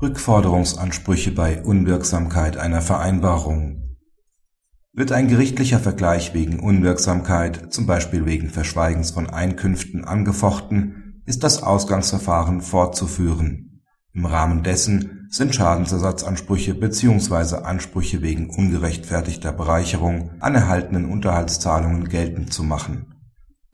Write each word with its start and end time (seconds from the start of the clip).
Rückforderungsansprüche 0.00 1.32
bei 1.32 1.60
Unwirksamkeit 1.60 2.56
einer 2.56 2.82
Vereinbarung 2.82 3.96
Wird 4.92 5.10
ein 5.10 5.26
gerichtlicher 5.26 5.80
Vergleich 5.80 6.34
wegen 6.34 6.60
Unwirksamkeit, 6.60 7.72
zum 7.72 7.86
Beispiel 7.86 8.24
wegen 8.24 8.48
Verschweigens 8.48 9.10
von 9.10 9.28
Einkünften, 9.28 10.04
angefochten, 10.04 11.20
ist 11.26 11.42
das 11.42 11.64
Ausgangsverfahren 11.64 12.60
fortzuführen. 12.60 13.82
Im 14.12 14.24
Rahmen 14.24 14.62
dessen 14.62 15.26
sind 15.30 15.56
Schadensersatzansprüche 15.56 16.74
bzw. 16.74 17.64
Ansprüche 17.64 18.22
wegen 18.22 18.50
ungerechtfertigter 18.50 19.52
Bereicherung 19.52 20.30
an 20.38 20.54
erhaltenen 20.54 21.06
Unterhaltszahlungen 21.06 22.08
geltend 22.08 22.52
zu 22.52 22.62
machen. 22.62 23.16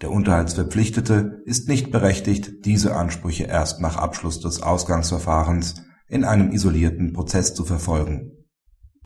Der 0.00 0.11
Unterhaltsverpflichtete 0.11 1.43
ist 1.45 1.68
nicht 1.68 1.91
berechtigt, 1.91 2.64
diese 2.64 2.96
Ansprüche 2.96 3.45
erst 3.45 3.82
nach 3.82 3.96
Abschluss 3.96 4.41
des 4.41 4.62
Ausgangsverfahrens 4.62 5.84
in 6.08 6.25
einem 6.25 6.53
isolierten 6.53 7.13
Prozess 7.13 7.54
zu 7.54 7.64
verfolgen. 7.64 8.32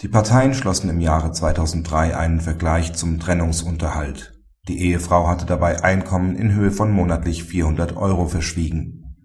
Die 0.00 0.08
Parteien 0.08 0.54
schlossen 0.54 0.88
im 0.90 1.00
Jahre 1.00 1.32
2003 1.32 2.16
einen 2.16 2.40
Vergleich 2.40 2.94
zum 2.94 3.18
Trennungsunterhalt. 3.18 4.38
Die 4.68 4.80
Ehefrau 4.80 5.26
hatte 5.26 5.44
dabei 5.44 5.82
Einkommen 5.82 6.36
in 6.36 6.52
Höhe 6.52 6.70
von 6.70 6.92
monatlich 6.92 7.42
400 7.44 7.96
Euro 7.96 8.28
verschwiegen. 8.28 9.16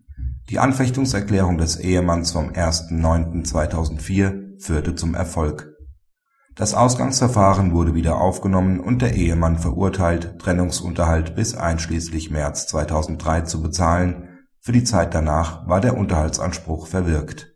Die 0.50 0.58
Anfechtungserklärung 0.60 1.58
des 1.58 1.78
Ehemanns 1.78 2.32
vom 2.32 2.50
1.9.2004 2.50 4.64
führte 4.64 4.96
zum 4.96 5.14
Erfolg. 5.14 5.70
Das 6.56 6.74
Ausgangsverfahren 6.74 7.74
wurde 7.74 7.96
wieder 7.96 8.20
aufgenommen 8.20 8.80
und 8.80 9.02
der 9.02 9.16
Ehemann 9.16 9.58
verurteilt, 9.58 10.40
Trennungsunterhalt 10.40 11.36
bis 11.36 11.56
einschließlich 11.56 12.32
März 12.32 12.68
2003 12.68 13.42
zu 13.42 13.62
bezahlen, 13.62 14.30
für 14.60 14.72
die 14.72 14.84
Zeit 14.84 15.14
danach 15.14 15.68
war 15.68 15.82
der 15.82 15.98
Unterhaltsanspruch 15.98 16.88
verwirkt 16.88 17.53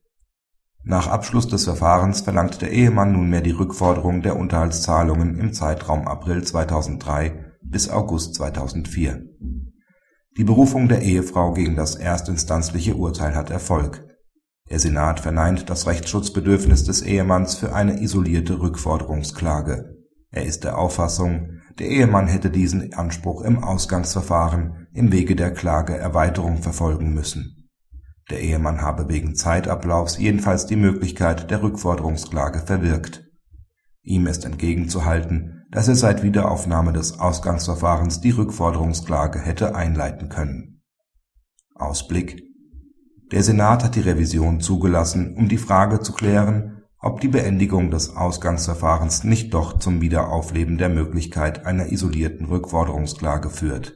nach 0.88 1.08
Abschluss 1.08 1.50
des 1.50 1.66
Verfahrens 1.66 2.22
verlangt 2.22 2.62
der 2.62 2.72
Ehemann 2.72 3.12
nunmehr 3.12 3.42
die 3.42 3.52
Rückforderung 3.52 4.22
der 4.22 4.38
Unterhaltszahlungen 4.38 5.38
im 5.38 5.52
Zeitraum 5.52 6.08
April 6.08 6.46
2003 6.46 7.58
bis 7.62 7.90
August 7.90 8.36
2004. 8.36 9.22
Die 10.38 10.44
Berufung 10.46 10.88
der 10.88 11.02
Ehefrau 11.02 11.52
gegen 11.52 11.76
das 11.76 11.96
erstinstanzliche 11.96 12.96
Urteil 12.96 13.36
hat 13.36 13.50
Erfolg. 13.50 14.06
Der 14.70 14.80
Senat 14.80 15.20
verneint 15.20 15.70
das 15.70 15.88
Rechtsschutzbedürfnis 15.88 16.86
des 16.86 17.02
Ehemanns 17.02 17.56
für 17.56 17.76
eine 17.76 18.02
isolierte 18.02 18.62
Rückforderungsklage. 18.62 19.94
Er 20.32 20.46
ist 20.46 20.64
der 20.64 20.78
Auffassung, 20.78 21.60
der 21.80 21.90
Ehemann 21.90 22.28
hätte 22.28 22.50
diesen 22.50 22.94
Anspruch 22.94 23.42
im 23.42 23.62
Ausgangsverfahren 23.62 24.88
im 24.94 25.12
Wege 25.12 25.36
der 25.36 25.52
Klageerweiterung 25.52 26.60
verfolgen 26.62 27.14
müssen 27.14 27.67
der 28.30 28.42
Ehemann 28.42 28.82
habe 28.82 29.08
wegen 29.08 29.36
Zeitablaufs 29.36 30.18
jedenfalls 30.18 30.66
die 30.66 30.76
Möglichkeit 30.76 31.50
der 31.50 31.64
Rückforderungsklage 31.64 32.60
verwirkt. 32.60 33.24
Ihm 34.04 34.28
ist 34.28 34.46
entgegenzuhalten, 34.46 35.66
dass 35.72 35.88
er 35.88 35.96
seit 35.96 36.24
Wiederaufnahme 36.24 36.94
des 36.94 37.20
Ausgangsverfahrens 37.20 38.20
die 38.22 38.32
Rückforderungsklage 38.32 39.40
hätte 39.40 39.76
einleiten 39.76 40.30
können. 40.30 40.82
Ausblick 41.76 42.44
Der 43.32 43.44
Senat 43.44 43.84
hat 43.84 43.96
die 43.96 44.02
Revision 44.02 44.60
zugelassen, 44.60 45.36
um 45.38 45.48
die 45.48 45.58
Frage 45.58 46.02
zu 46.02 46.12
klären, 46.12 46.84
ob 47.00 47.22
die 47.22 47.28
Beendigung 47.28 47.92
des 47.92 48.16
Ausgangsverfahrens 48.16 49.24
nicht 49.24 49.54
doch 49.54 49.80
zum 49.80 50.02
Wiederaufleben 50.02 50.78
der 50.78 50.90
Möglichkeit 50.90 51.66
einer 51.66 51.92
isolierten 51.92 52.48
Rückforderungsklage 52.48 53.50
führt 53.50 53.96